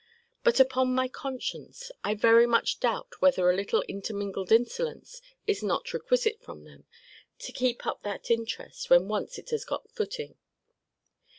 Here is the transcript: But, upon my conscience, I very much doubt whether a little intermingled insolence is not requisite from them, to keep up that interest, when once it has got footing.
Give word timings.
But, 0.43 0.59
upon 0.59 0.95
my 0.95 1.07
conscience, 1.07 1.91
I 2.03 2.15
very 2.15 2.47
much 2.47 2.79
doubt 2.79 3.09
whether 3.21 3.47
a 3.51 3.55
little 3.55 3.83
intermingled 3.83 4.51
insolence 4.51 5.21
is 5.45 5.61
not 5.61 5.93
requisite 5.93 6.41
from 6.41 6.63
them, 6.63 6.85
to 7.37 7.51
keep 7.51 7.85
up 7.85 8.01
that 8.01 8.31
interest, 8.31 8.89
when 8.89 9.07
once 9.07 9.37
it 9.37 9.51
has 9.51 9.63
got 9.63 9.91
footing. 9.91 10.39